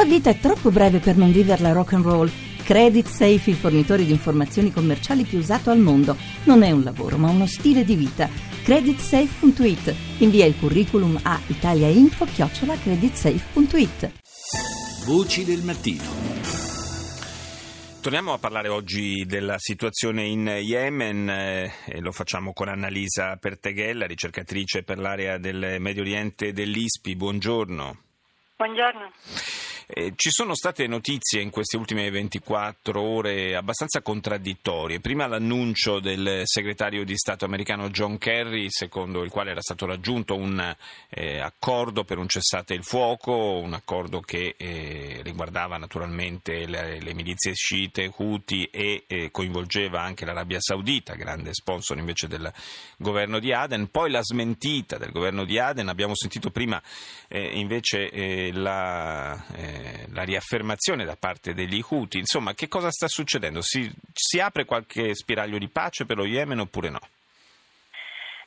La 0.00 0.06
vita 0.06 0.30
è 0.30 0.38
troppo 0.38 0.70
breve 0.70 0.98
per 0.98 1.18
non 1.18 1.30
viverla 1.30 1.72
rock 1.72 1.92
and 1.92 2.06
roll. 2.06 2.30
Credit 2.64 3.06
Safe, 3.06 3.50
il 3.50 3.56
fornitore 3.56 4.06
di 4.06 4.12
informazioni 4.12 4.72
commerciali 4.72 5.24
più 5.24 5.36
usato 5.36 5.70
al 5.70 5.78
mondo. 5.78 6.16
Non 6.44 6.62
è 6.62 6.70
un 6.70 6.82
lavoro, 6.82 7.18
ma 7.18 7.28
uno 7.28 7.46
stile 7.46 7.84
di 7.84 7.96
vita. 7.96 8.26
Creditsafe.it. 8.62 9.94
Invia 10.20 10.46
il 10.46 10.56
curriculum 10.58 11.20
a 11.22 11.38
italiainfo-creditsafe.it. 11.48 14.12
Voci 15.04 15.44
del 15.44 15.60
mattino. 15.64 16.02
Torniamo 18.00 18.32
a 18.32 18.38
parlare 18.38 18.68
oggi 18.68 19.26
della 19.26 19.56
situazione 19.58 20.24
in 20.24 20.46
Yemen 20.46 21.28
eh, 21.28 21.74
e 21.84 22.00
lo 22.00 22.12
facciamo 22.12 22.54
con 22.54 22.68
Annalisa 22.68 23.36
Perteghella, 23.36 24.06
ricercatrice 24.06 24.82
per 24.82 24.98
l'area 24.98 25.36
del 25.36 25.76
Medio 25.78 26.00
Oriente 26.00 26.54
dell'ISPI. 26.54 27.16
Buongiorno. 27.16 27.98
Buongiorno. 28.56 29.12
Eh, 29.92 30.12
ci 30.14 30.30
sono 30.30 30.54
state 30.54 30.86
notizie 30.86 31.40
in 31.40 31.50
queste 31.50 31.76
ultime 31.76 32.08
24 32.10 33.00
ore 33.00 33.56
abbastanza 33.56 34.02
contraddittorie. 34.02 35.00
Prima 35.00 35.26
l'annuncio 35.26 35.98
del 35.98 36.42
segretario 36.44 37.04
di 37.04 37.16
Stato 37.16 37.44
americano 37.44 37.90
John 37.90 38.16
Kerry, 38.16 38.66
secondo 38.68 39.24
il 39.24 39.30
quale 39.30 39.50
era 39.50 39.60
stato 39.60 39.86
raggiunto 39.86 40.36
un 40.36 40.76
eh, 41.08 41.40
accordo 41.40 42.04
per 42.04 42.18
un 42.18 42.28
cessate 42.28 42.74
il 42.74 42.84
fuoco, 42.84 43.58
un 43.58 43.72
accordo 43.72 44.20
che 44.20 44.54
eh, 44.56 45.22
riguardava 45.24 45.76
naturalmente 45.76 46.66
le, 46.66 47.00
le, 47.00 47.12
milizie 47.14 47.54
sciite, 47.54 48.12
Houthi 48.14 48.66
e 48.66 49.04
eh, 49.08 49.32
coinvolgeva 49.32 50.00
anche 50.00 50.24
l'Arabia 50.24 50.60
Saudita, 50.60 51.14
grande 51.14 51.52
sponsor 51.52 51.98
invece 51.98 52.28
del 52.28 52.52
governo 52.96 53.40
di 53.40 53.52
Aden. 53.52 53.90
Poi 53.90 54.08
la 54.08 54.22
smentita 54.22 54.98
del 54.98 55.10
governo 55.10 55.44
di 55.44 55.58
Aden, 55.58 55.88
abbiamo 55.88 56.14
sentito 56.14 56.50
prima 56.50 56.80
eh, 57.26 57.58
invece 57.58 58.08
eh, 59.80 60.06
la 60.12 60.22
riaffermazione 60.22 61.04
da 61.04 61.16
parte 61.16 61.54
degli 61.54 61.82
Houthi. 61.88 62.18
Insomma, 62.18 62.54
che 62.54 62.68
cosa 62.68 62.90
sta 62.90 63.08
succedendo? 63.08 63.62
Si, 63.62 63.90
si 64.12 64.38
apre 64.38 64.64
qualche 64.64 65.14
spiraglio 65.14 65.58
di 65.58 65.68
pace 65.68 66.04
per 66.04 66.16
lo 66.16 66.24
Yemen 66.24 66.60
oppure 66.60 66.90
no? 66.90 67.00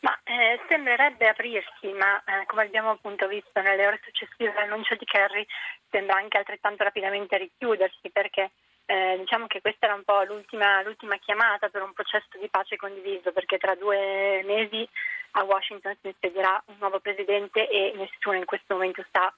Ma 0.02 0.20
eh, 0.24 0.60
sembrerebbe 0.70 1.30
aprirsi, 1.30 1.88
ma 1.98 2.22
eh, 2.26 2.46
come 2.46 2.64
abbiamo 2.64 2.90
appunto 2.92 3.26
visto 3.28 3.62
nelle 3.62 3.88
ore 3.88 4.02
successive 4.04 4.52
all'annuncio 4.52 4.96
di 4.96 5.06
Kerry, 5.06 5.46
sembra 5.90 6.18
anche 6.18 6.38
altrettanto 6.38 6.84
rapidamente 6.84 7.38
richiudersi 7.38 8.10
perché 8.10 8.52
eh, 8.86 9.16
diciamo 9.20 9.48
che 9.48 9.62
questa 9.62 9.86
era 9.86 9.96
un 9.96 10.04
po' 10.04 10.22
l'ultima, 10.24 10.82
l'ultima, 10.84 11.18
chiamata 11.18 11.70
per 11.70 11.84
un 11.84 11.94
processo 11.94 12.38
di 12.38 12.50
pace 12.50 12.76
condiviso, 12.76 13.32
perché 13.32 13.58
tra 13.58 13.76
due 13.76 14.44
mesi 14.44 14.88
a 15.32 15.44
Washington 15.44 15.96
si 16.02 16.08
insederà 16.08 16.62
un 16.66 16.76
nuovo 16.80 17.00
presidente 17.00 17.68
e 17.70 17.94
nessuno 17.96 18.36
in 18.36 18.46
questo 18.46 18.74
momento 18.74 19.06
sa 19.10 19.34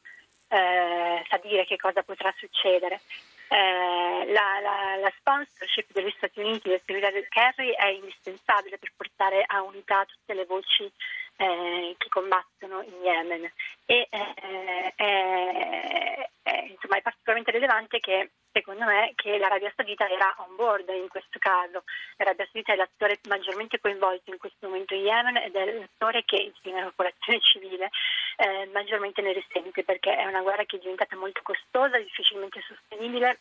eh, 0.55 1.25
sa 1.27 1.37
dire 1.43 1.65
che 1.65 1.75
cosa 1.75 2.03
potrà 2.03 2.33
succedere. 2.37 3.01
Eh, 3.47 4.25
la, 4.31 4.59
la, 4.61 4.95
la, 4.95 5.13
sponsorship 5.19 5.91
degli 5.91 6.11
Stati 6.17 6.39
Uniti 6.39 6.69
del 6.69 6.81
segretario 6.83 7.23
Kerry 7.29 7.71
è 7.75 7.87
indispensabile 7.87 8.79
per 8.79 8.91
portare 8.95 9.43
a 9.45 9.61
unità 9.61 10.03
tutte 10.05 10.33
le 10.33 10.45
voci 10.45 10.91
eh, 11.37 11.95
che 11.97 12.09
combattono 12.09 12.81
in 12.81 13.01
Yemen 13.03 13.51
e 13.85 14.07
eh, 14.09 14.25
insomma, 16.69 16.97
è 16.97 17.01
particolarmente 17.01 17.51
rilevante 17.51 17.99
che 17.99 18.31
secondo 18.51 18.85
me 18.85 19.11
che 19.15 19.37
l'Arabia 19.37 19.71
Saudita 19.75 20.07
era 20.09 20.33
on 20.37 20.55
board 20.55 20.87
in 20.89 21.09
questo 21.09 21.37
caso. 21.39 21.83
L'Arabia 22.15 22.45
Saudita 22.45 22.71
è 22.71 22.77
l'attore 22.77 23.19
maggiormente 23.27 23.79
coinvolto 23.81 24.31
in 24.31 24.37
questo 24.37 24.67
momento 24.67 24.93
in 24.93 25.03
Yemen 25.03 25.37
ed 25.37 25.55
è 25.55 25.73
l'attore 25.73 26.23
che 26.23 26.37
insieme 26.37 26.79
alla 26.79 26.89
popolazione 26.89 27.41
civile 27.41 27.89
eh, 28.37 28.69
maggiormente 28.73 29.21
ne 29.21 29.33
risente 29.33 29.83
perché 29.83 30.15
è 30.15 30.25
una 30.25 30.41
guerra 30.41 30.65
che 30.65 30.77
è 30.77 30.79
diventata 30.79 31.15
molto 31.15 31.41
costosa, 31.43 31.97
difficilmente 31.97 32.61
sostenibile 32.67 33.39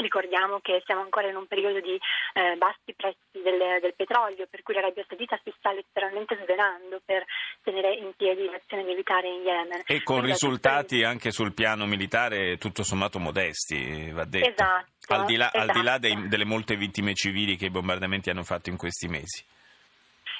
Ricordiamo 0.00 0.60
che 0.62 0.80
siamo 0.86 1.00
ancora 1.00 1.26
in 1.26 1.34
un 1.34 1.48
periodo 1.48 1.80
di 1.80 1.98
eh, 2.34 2.54
bassi 2.56 2.94
prezzi 2.94 3.42
del, 3.42 3.80
del, 3.80 3.94
petrolio, 3.96 4.46
per 4.48 4.62
cui 4.62 4.72
l'Arabia 4.72 5.04
Saudita 5.08 5.36
si 5.42 5.52
sta 5.58 5.72
letteralmente 5.72 6.38
svelando 6.40 7.00
per 7.04 7.24
tenere 7.64 7.94
in 7.94 8.12
piedi 8.16 8.44
l'azione 8.48 8.84
militare 8.84 9.26
in 9.26 9.42
Yemen. 9.42 9.82
E 9.84 10.04
con 10.04 10.18
Quindi 10.18 10.30
risultati 10.30 11.02
anche 11.02 11.32
sul 11.32 11.52
piano 11.52 11.84
militare 11.84 12.58
tutto 12.58 12.84
sommato 12.84 13.18
modesti, 13.18 14.12
va 14.12 14.24
detto. 14.24 14.48
Esatto. 14.48 14.86
Al 15.08 15.24
di 15.24 15.34
là, 15.34 15.50
esatto. 15.52 15.58
Al 15.58 15.76
di 15.76 15.82
là 15.82 15.96
esatto. 15.98 16.20
dei, 16.20 16.28
delle 16.28 16.44
molte 16.44 16.76
vittime 16.76 17.14
civili 17.14 17.56
che 17.56 17.66
i 17.66 17.70
bombardamenti 17.70 18.30
hanno 18.30 18.44
fatto 18.44 18.70
in 18.70 18.76
questi 18.76 19.08
mesi. 19.08 19.44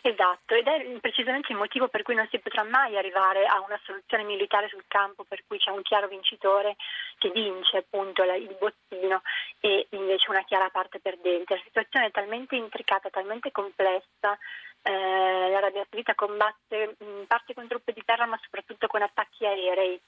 Esatto, 0.01 0.55
ed 0.55 0.67
è 0.67 0.99
precisamente 1.01 1.51
il 1.53 1.59
motivo 1.59 1.89
per 1.89 2.03
cui 2.03 2.15
non 2.15 2.29
si 2.31 2.39
potrà 2.39 2.63
mai 2.63 2.97
arrivare 2.97 3.47
a 3.47 3.61
una 3.61 3.79
soluzione 3.83 4.23
militare 4.23 4.69
sul 4.69 4.85
campo 4.87 5.25
per 5.25 5.43
cui 5.47 5.59
c'è 5.59 5.71
un 5.71 5.83
chiaro 5.83 6.07
vincitore 6.07 6.77
che 7.19 7.31
vince 7.31 7.79
appunto 7.79 8.23
il 8.23 8.57
bottino 8.59 9.23
e 9.61 9.87
invece 9.91 10.31
una 10.31 10.45
chiara 10.45 10.69
parte 10.71 11.01
perdente. 11.01 11.57
La 11.57 11.63
situazione 11.65 12.07
è 12.07 12.11
talmente 12.11 12.55
intricata, 12.55 13.11
talmente 13.11 13.51
complessa 13.51 14.39
eh, 14.83 15.51
l'Arabia 15.51 15.85
Saudita 15.89 16.15
combatte 16.15 16.97
in 17.01 17.27
parte 17.27 17.55
con 17.55 17.67
truppe 17.67 17.93
di 17.93 18.03
terra 18.05 18.27
ma 18.27 18.39
soprattutto 18.43 18.87
con 18.87 19.03
attacchi 19.03 19.45
aerei. 19.45 20.01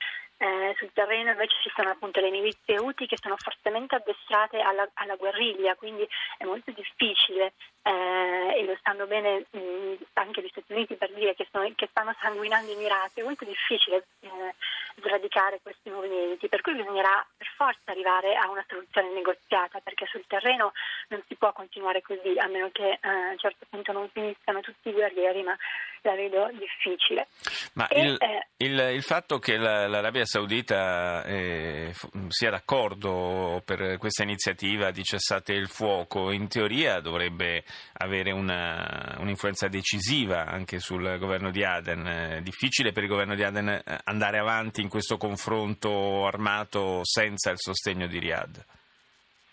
Eh, 0.43 0.75
sul 0.79 0.91
terreno 0.95 1.33
invece 1.33 1.55
ci 1.61 1.71
sono 1.75 1.91
appunto 1.91 2.19
le 2.19 2.31
milizie 2.31 2.79
UTI 2.79 3.07
che 3.07 3.19
sono 3.21 3.37
fortemente 3.37 3.95
addestrate 3.97 4.59
alla, 4.61 4.89
alla 4.95 5.17
guerriglia, 5.17 5.75
quindi 5.75 6.09
è 6.39 6.45
molto 6.45 6.71
difficile 6.71 7.53
eh, 7.83 8.55
e 8.57 8.65
lo 8.65 8.75
stanno 8.79 9.07
bene 9.07 9.45
mh, 9.51 9.97
anche 10.15 10.41
gli 10.41 10.49
Stati 10.49 10.73
Uniti 10.73 10.95
per 10.95 11.13
dire 11.13 11.35
che, 11.35 11.47
sono, 11.53 11.71
che 11.77 11.89
stanno 11.91 12.17
sanguinando 12.19 12.73
i 12.73 12.77
mirati, 12.77 13.21
è 13.21 13.23
molto 13.23 13.45
difficile 13.45 14.07
eh, 14.21 14.55
sradicare 15.03 15.61
questi 15.63 15.91
movimenti, 15.91 16.49
per 16.49 16.63
cui 16.63 16.75
bisognerà 16.75 17.23
per 17.37 17.47
forza 17.55 17.91
arrivare 17.91 18.35
a 18.35 18.49
una 18.49 18.65
soluzione 18.67 19.13
negoziata 19.13 19.81
perché 19.81 20.07
sul 20.07 20.25
terreno 20.27 20.73
non 21.09 21.23
si 21.29 21.35
può 21.35 21.53
continuare 21.53 22.01
così 22.01 22.39
a 22.39 22.47
meno 22.47 22.71
che 22.73 22.93
eh, 22.93 22.99
a 23.03 23.31
un 23.33 23.39
certo 23.39 23.67
punto 23.69 23.93
non 23.93 24.09
finiscano 24.09 24.61
tutti 24.61 24.89
i 24.89 24.93
guerrieri, 24.93 25.43
ma 25.43 25.55
la 26.03 26.15
vedo 26.15 26.51
difficile. 26.59 27.29
Ma 27.75 27.89
e, 27.89 28.01
il, 28.01 28.17
eh, 28.19 28.47
il, 28.59 28.79
il, 28.95 29.03
fatto 29.03 29.39
che 29.39 29.57
la, 29.57 29.87
l'Arabia 29.87 30.25
Saudita 30.25 31.25
eh, 31.25 31.93
sia 32.29 32.51
d'accordo 32.51 33.63
per 33.65 33.99
questa 33.99 34.23
iniziativa 34.23 34.91
di 34.91 35.03
cessate 35.03 35.53
il 35.53 35.69
fuoco, 35.69 36.31
in 36.31 36.49
teoria 36.49 37.01
dovrebbe 37.01 37.65
avere 37.95 38.33
una, 38.33 39.17
un'influenza 39.19 39.69
decisiva 39.69 40.47
anche 40.47 40.79
sul 40.79 41.19
governo 41.19 41.51
di 41.51 41.65
Aden. 41.65 42.07
È 42.07 42.41
difficile 42.43 42.93
per 42.93 43.03
il 43.03 43.09
governo 43.09 43.35
di 43.35 43.43
Aden 43.43 43.69
eh, 43.69 43.83
andare 44.05 44.39
avanti 44.39 44.81
in 44.81 44.89
questo 44.89 45.17
confronto 45.17 46.27
armato 46.27 47.01
senza 47.05 47.51
il 47.51 47.59
sostegno 47.59 48.07
di 48.07 48.19
Riyadh. 48.19 48.79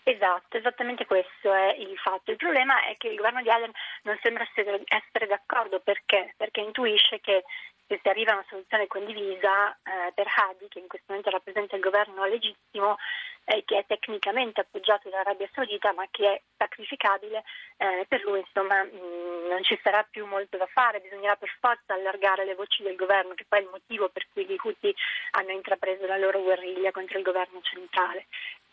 Esatto, 0.08 0.56
esattamente 0.56 1.04
questo 1.04 1.52
è 1.52 1.74
il 1.76 1.94
fatto. 1.98 2.30
Il 2.30 2.38
problema 2.38 2.82
è 2.86 2.96
che 2.96 3.08
il 3.08 3.16
governo 3.16 3.42
di 3.42 3.50
Aden 3.50 3.70
non 4.04 4.18
sembra 4.22 4.48
essere 4.86 5.26
d'accordo 5.26 5.80
perché? 5.80 6.32
Perché 6.34 6.62
intuisce 6.62 7.20
che 7.20 7.44
se 7.86 8.00
si 8.02 8.08
arriva 8.08 8.30
a 8.30 8.34
una 8.36 8.46
soluzione 8.48 8.86
condivisa 8.86 9.70
eh, 9.72 10.12
per 10.14 10.26
Hadi, 10.26 10.68
che 10.68 10.78
in 10.78 10.88
questo 10.88 11.06
momento 11.08 11.28
rappresenta 11.28 11.76
il 11.76 11.82
governo 11.82 12.24
legittimo, 12.24 12.96
eh, 13.44 13.64
che 13.64 13.78
è 13.78 13.84
tecnicamente 13.86 14.60
appoggiato 14.60 15.08
dall'Arabia 15.08 15.48
Saudita 15.52 15.92
ma 15.92 16.06
che 16.10 16.34
è 16.34 16.42
sacrificabile, 16.56 17.44
eh, 17.76 18.04
per 18.06 18.22
lui 18.24 18.40
insomma 18.40 18.84
mh, 18.84 18.90
mm, 18.94 19.48
non 19.48 19.62
ci 19.62 19.78
sarà 19.82 20.06
più 20.08 20.26
molto 20.26 20.56
da 20.58 20.66
fare, 20.66 21.00
bisognerà 21.00 21.36
per 21.36 21.54
forza 21.58 21.94
allargare 21.94 22.44
le 22.44 22.54
voci 22.54 22.82
del 22.82 22.96
governo, 22.96 23.34
che 23.34 23.46
poi 23.48 23.60
è 23.60 23.62
il 23.62 23.70
motivo 23.70 24.08
per 24.10 24.26
cui 24.32 24.44
gli 24.44 24.56
Houthi 24.62 24.94
hanno 25.32 25.52
intrapreso 25.52 26.06
la 26.06 26.18
loro 26.18 26.42
guerriglia 26.42 26.92
contro 26.92 27.16
il 27.16 27.24
governo 27.24 27.60
centrale. 27.62 28.26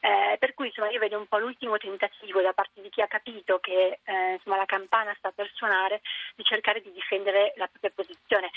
Eh, 0.05 0.37
per 0.37 0.53
cui 0.53 0.67
insomma, 0.67 0.91
io 0.91 0.99
vedo 0.99 1.17
un 1.17 1.25
po' 1.25 1.39
l'ultimo 1.39 1.77
tentativo 1.77 2.39
da 2.39 2.53
parte 2.53 2.79
di 2.79 2.89
chi 2.89 3.01
ha 3.01 3.07
capito 3.07 3.57
che 3.57 4.01
eh, 4.03 4.33
insomma, 4.33 4.55
la 4.55 4.65
campana 4.65 5.15
sta 5.17 5.31
per 5.31 5.49
suonare 5.55 6.01
di 6.35 6.43
cercare 6.43 6.79
di 6.79 6.91
difendere 6.91 7.53
la 7.55 7.65
propria 7.65 7.89
posizione. 7.89 8.51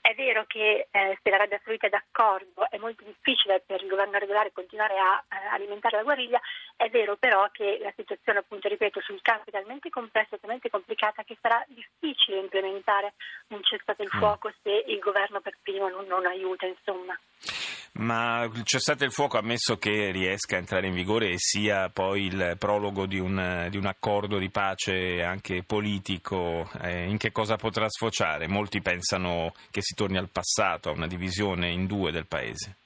È 0.00 0.14
vero 0.14 0.46
che 0.46 0.88
eh, 0.90 1.18
se 1.22 1.28
l'Arabia 1.28 1.60
Saudita 1.62 1.88
è 1.88 1.90
d'accordo 1.90 2.70
è 2.70 2.78
molto 2.78 3.04
difficile 3.04 3.60
per 3.60 3.82
il 3.82 3.88
governo 3.88 4.16
regolare 4.16 4.52
continuare 4.52 4.96
a 4.96 5.22
eh, 5.28 5.46
alimentare 5.52 5.96
la 5.96 6.04
guerriglia, 6.04 6.40
è 6.74 6.88
vero 6.88 7.16
però 7.16 7.50
che 7.50 7.78
la 7.82 7.92
situazione, 7.94 8.38
appunto, 8.38 8.68
ripeto, 8.68 9.02
sul 9.02 9.20
campo 9.20 9.50
è 9.50 9.52
talmente 9.52 9.90
complessa, 9.90 10.38
talmente 10.38 10.70
complicata 10.70 11.22
che 11.22 11.36
sarà 11.38 11.62
difficile 11.68 12.38
implementare 12.38 13.12
un 13.48 13.62
cessate 13.62 14.04
il 14.04 14.10
mm. 14.14 14.18
fuoco 14.18 14.50
se 14.62 14.84
il 14.86 15.00
governo 15.00 15.42
per 15.42 15.58
primo 15.60 15.86
non, 15.90 16.06
non 16.06 16.24
aiuta, 16.24 16.64
insomma. 16.64 17.14
Ma 17.96 18.42
il 18.42 18.64
cessate 18.64 19.04
il 19.04 19.12
fuoco, 19.12 19.38
ammesso 19.38 19.76
che 19.76 20.10
riesca 20.10 20.56
a 20.56 20.58
entrare 20.58 20.88
in 20.88 20.94
vigore 20.94 21.28
e 21.28 21.38
sia 21.38 21.88
poi 21.90 22.24
il 22.24 22.56
prologo 22.58 23.06
di 23.06 23.20
un, 23.20 23.68
di 23.70 23.76
un 23.76 23.86
accordo 23.86 24.38
di 24.38 24.50
pace 24.50 25.22
anche 25.22 25.62
politico, 25.62 26.68
eh, 26.82 27.04
in 27.04 27.18
che 27.18 27.30
cosa 27.30 27.54
potrà 27.54 27.88
sfociare? 27.88 28.48
Molti 28.48 28.80
pensano 28.80 29.52
che 29.70 29.80
si 29.80 29.94
torni 29.94 30.16
al 30.16 30.28
passato, 30.28 30.88
a 30.88 30.92
una 30.92 31.06
divisione 31.06 31.70
in 31.70 31.86
due 31.86 32.10
del 32.10 32.26
paese. 32.26 32.78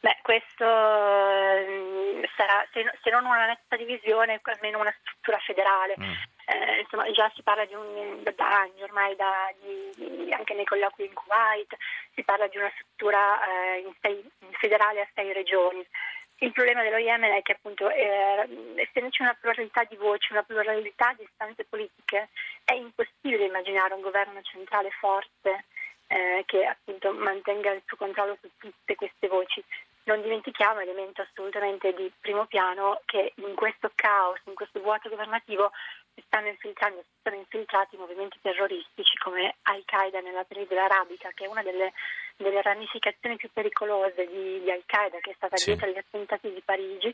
Beh, 0.00 0.16
questo 0.22 0.64
mm, 0.64 2.22
sarà, 2.34 2.64
se 2.72 3.10
non 3.10 3.26
una 3.26 3.46
netta 3.46 3.76
divisione, 3.76 4.40
almeno 4.42 4.78
una 4.78 4.94
struttura 5.00 5.38
federale. 5.38 5.94
Mm. 6.00 6.12
Eh, 6.46 6.80
insomma, 6.80 7.10
già 7.12 7.30
si 7.34 7.42
parla 7.42 7.64
di 7.66 7.74
un, 7.74 8.22
da 8.22 8.60
anni 8.60 8.82
ormai, 8.82 9.14
da, 9.14 9.52
di, 9.60 10.32
anche 10.32 10.54
nei 10.54 10.64
colloqui 10.64 11.04
in 11.04 11.12
Kuwait, 11.12 11.76
si 12.20 12.24
parla 12.24 12.46
di 12.48 12.58
una 12.58 12.70
struttura 12.74 13.40
eh, 13.46 13.90
sei, 14.00 14.22
federale 14.58 15.00
a 15.00 15.08
sei 15.14 15.32
regioni. 15.32 15.84
il 16.42 16.52
problema 16.52 16.82
dello 16.82 16.98
Yemen 16.98 17.32
è 17.32 17.42
che 17.42 17.52
appunto 17.52 17.90
eh, 17.90 18.74
essendoci 18.76 19.22
una 19.22 19.36
pluralità 19.40 19.84
di 19.84 19.96
voci, 19.96 20.32
una 20.32 20.42
pluralità 20.42 21.14
di 21.16 21.24
istanze 21.24 21.64
politiche, 21.64 22.28
è 22.64 22.74
impossibile 22.74 23.46
immaginare 23.46 23.94
un 23.94 24.00
governo 24.00 24.40
centrale 24.42 24.90
forte 24.90 25.64
eh, 26.08 26.42
che 26.46 26.64
appunto 26.64 27.12
mantenga 27.12 27.72
il 27.72 27.82
suo 27.86 27.96
controllo 27.96 28.36
su 28.40 28.48
tutte 28.58 28.94
queste 28.94 29.28
voci. 29.28 29.64
Non 30.04 30.22
dimentichiamo, 30.22 30.80
elemento 30.80 31.22
assolutamente 31.22 31.92
di 31.94 32.10
primo 32.20 32.46
piano, 32.46 33.00
che 33.04 33.32
in 33.36 33.54
questo 33.54 33.90
caos, 33.94 34.40
in 34.44 34.54
questo 34.54 34.80
vuoto 34.80 35.08
governativo 35.08 35.70
si 36.14 36.22
stanno 36.26 36.48
infiltrando, 36.48 37.02
si 37.02 37.20
sono 37.22 37.36
infiltrati 37.36 37.96
movimenti 37.96 38.38
terroristici 38.40 39.16
come 39.18 39.56
Al-Qaeda 39.62 40.20
nella 40.20 40.44
penisola 40.44 40.84
arabica, 40.84 41.30
che 41.34 41.44
è 41.44 41.48
una 41.48 41.62
delle, 41.62 41.92
delle 42.36 42.62
ramificazioni 42.62 43.36
più 43.36 43.50
pericolose 43.52 44.26
di, 44.26 44.60
di 44.60 44.70
Al-Qaeda, 44.70 45.18
che 45.18 45.30
è 45.30 45.34
stata 45.34 45.56
sì. 45.56 45.66
dietro 45.66 45.88
agli 45.88 45.98
attentati 45.98 46.52
di 46.52 46.62
Parigi. 46.62 47.12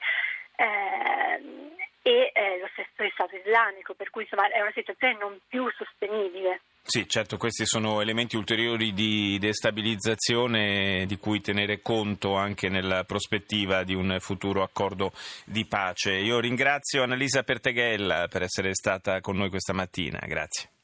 Eh, 0.57 1.75
e 2.07 2.31
eh, 2.33 2.59
lo 2.61 2.69
stesso 2.73 2.95
Stato 3.13 3.35
islamico, 3.35 3.95
per 3.95 4.11
cui 4.11 4.23
insomma, 4.23 4.49
è 4.49 4.61
una 4.61 4.71
situazione 4.73 5.15
non 5.15 5.41
più 5.49 5.69
sostenibile. 5.73 6.61
Sì, 6.89 7.09
certo, 7.09 7.37
questi 7.37 7.67
sono 7.67 8.01
elementi 8.01 8.37
ulteriori 8.37 8.93
di 8.93 9.39
destabilizzazione 9.41 11.05
di 11.07 11.19
cui 11.19 11.41
tenere 11.41 11.83
conto 11.83 12.37
anche 12.37 12.69
nella 12.69 13.03
prospettiva 13.03 13.83
di 13.83 13.93
un 13.93 14.19
futuro 14.21 14.63
accordo 14.63 15.11
di 15.45 15.67
pace. 15.67 16.13
Io 16.13 16.39
ringrazio 16.39 17.03
Annalisa 17.03 17.43
Perteghella 17.43 18.29
per 18.29 18.43
essere 18.43 18.73
stata 18.73 19.21
con 19.21 19.37
noi 19.37 19.51
questa 19.51 19.73
mattina. 19.73 20.21
Grazie. 20.27 20.76